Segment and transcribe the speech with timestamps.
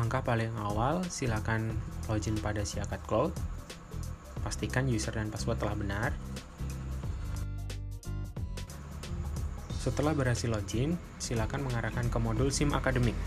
[0.00, 1.76] Langkah paling awal, silakan
[2.08, 3.36] login pada Siakat Cloud.
[4.40, 6.10] Pastikan user dan password telah benar.
[9.76, 13.18] Setelah berhasil login, silakan mengarahkan ke modul SIM Akademik.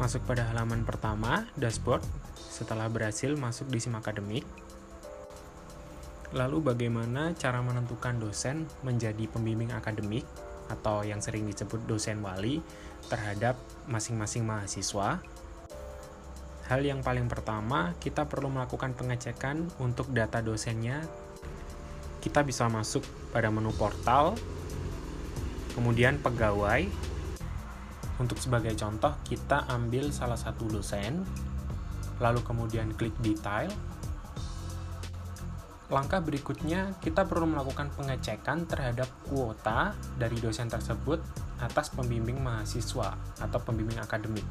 [0.00, 2.00] Masuk pada halaman pertama, dashboard,
[2.34, 4.48] setelah berhasil masuk di SIM Akademik.
[6.32, 10.24] Lalu bagaimana cara menentukan dosen menjadi pembimbing akademik
[10.70, 12.62] atau yang sering disebut dosen wali
[13.08, 13.58] terhadap
[13.90, 15.18] masing-masing mahasiswa.
[16.70, 21.02] Hal yang paling pertama, kita perlu melakukan pengecekan untuk data dosennya.
[22.22, 23.02] Kita bisa masuk
[23.34, 24.38] pada menu portal,
[25.74, 26.86] kemudian pegawai.
[28.22, 31.26] Untuk sebagai contoh, kita ambil salah satu dosen,
[32.22, 33.68] lalu kemudian klik detail,
[35.92, 41.20] Langkah berikutnya, kita perlu melakukan pengecekan terhadap kuota dari dosen tersebut
[41.60, 44.48] atas pembimbing mahasiswa atau pembimbing akademik.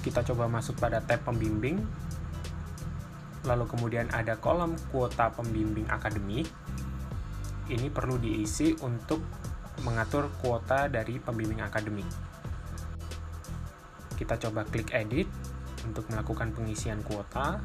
[0.00, 1.84] Kita coba masuk pada tab pembimbing,
[3.44, 6.48] lalu kemudian ada kolom kuota pembimbing akademik.
[7.68, 9.20] Ini perlu diisi untuk
[9.84, 12.08] mengatur kuota dari pembimbing akademik.
[14.16, 15.28] Kita coba klik edit
[15.84, 17.60] untuk melakukan pengisian kuota.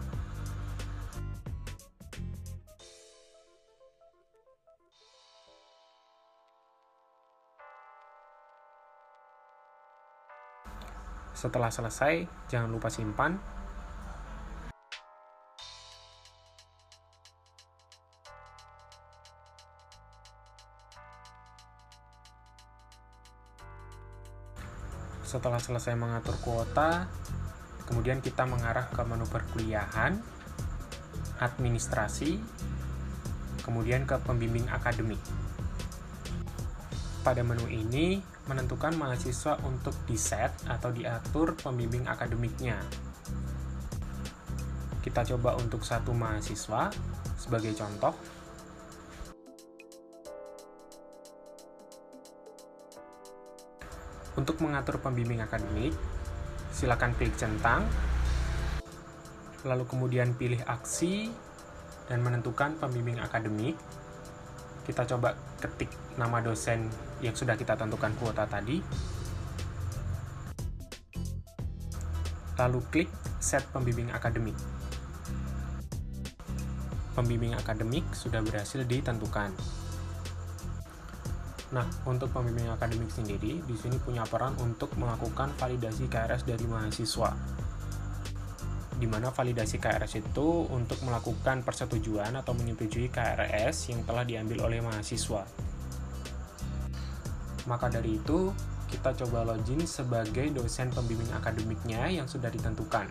[11.35, 13.35] Setelah selesai, jangan lupa simpan.
[25.27, 27.11] Setelah selesai mengatur kuota,
[27.83, 30.23] kemudian kita mengarah ke menu perkuliahan,
[31.43, 32.39] administrasi,
[33.67, 35.19] kemudian ke pembimbing akademik.
[37.27, 42.77] Pada menu ini, menentukan mahasiswa untuk diset atau diatur pembimbing akademiknya.
[45.01, 46.89] Kita coba untuk satu mahasiswa
[47.37, 48.13] sebagai contoh.
[54.35, 55.95] Untuk mengatur pembimbing akademik,
[56.69, 57.87] silakan klik centang,
[59.63, 61.31] lalu kemudian pilih aksi
[62.11, 63.79] dan menentukan pembimbing akademik.
[64.85, 66.87] Kita coba ketik nama dosen
[67.19, 68.79] yang sudah kita tentukan kuota tadi.
[72.55, 73.09] Lalu klik
[73.41, 74.55] set pembimbing akademik.
[77.17, 79.49] Pembimbing akademik sudah berhasil ditentukan.
[81.73, 87.33] Nah, untuk pembimbing akademik sendiri, di sini punya peran untuk melakukan validasi KRS dari mahasiswa.
[88.95, 94.79] Di mana validasi KRS itu untuk melakukan persetujuan atau menyetujui KRS yang telah diambil oleh
[94.79, 95.43] mahasiswa.
[97.65, 98.53] Maka dari itu,
[98.87, 103.09] kita coba login sebagai dosen pembimbing akademiknya yang sudah ditentukan.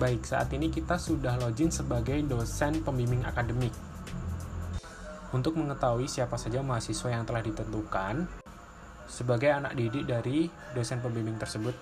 [0.00, 3.70] Baik, saat ini kita sudah login sebagai dosen pembimbing akademik.
[5.30, 8.24] Untuk mengetahui siapa saja mahasiswa yang telah ditentukan,
[9.04, 11.76] sebagai anak didik dari dosen pembimbing tersebut,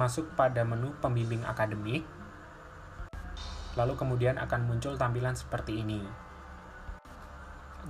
[0.00, 2.08] masuk pada menu pembimbing akademik,
[3.76, 6.00] lalu kemudian akan muncul tampilan seperti ini.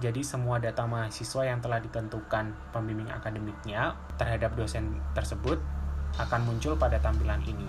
[0.03, 5.63] Jadi semua data mahasiswa yang telah ditentukan pembimbing akademiknya terhadap dosen tersebut
[6.19, 7.67] akan muncul pada tampilan ini.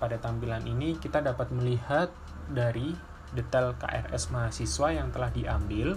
[0.00, 2.08] Pada tampilan ini kita dapat melihat
[2.48, 2.96] dari
[3.32, 5.96] detail KRS mahasiswa yang telah diambil,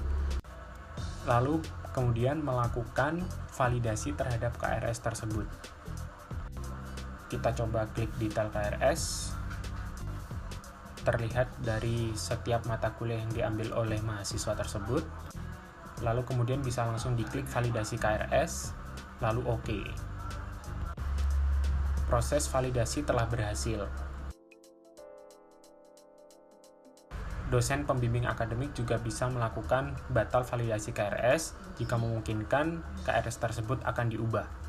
[1.27, 1.59] lalu
[1.91, 5.45] kemudian melakukan validasi terhadap KRS tersebut.
[7.27, 9.35] Kita coba klik detail KRS,
[11.03, 15.03] terlihat dari setiap mata kuliah yang diambil oleh mahasiswa tersebut,
[16.03, 18.71] lalu kemudian bisa langsung diklik validasi KRS,
[19.19, 19.69] lalu OK.
[22.07, 23.87] Proses validasi telah berhasil.
[27.47, 34.66] dosen pembimbing akademik juga bisa melakukan batal validasi KRS jika memungkinkan KRS tersebut akan diubah.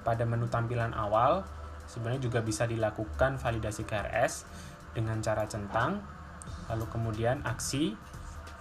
[0.00, 1.44] Pada menu tampilan awal,
[1.84, 4.48] sebenarnya juga bisa dilakukan validasi KRS
[4.96, 6.00] dengan cara centang,
[6.72, 7.94] lalu kemudian aksi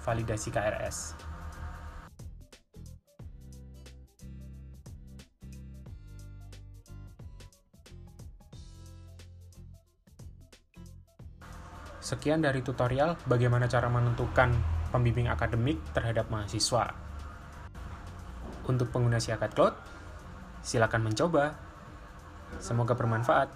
[0.04, 1.30] validasi KRS.
[12.10, 14.50] Sekian dari tutorial bagaimana cara menentukan
[14.90, 16.90] pembimbing akademik terhadap mahasiswa.
[18.66, 19.78] Untuk pengguna Siakat Cloud,
[20.62, 21.56] silakan mencoba.
[22.60, 23.50] Semoga bermanfaat.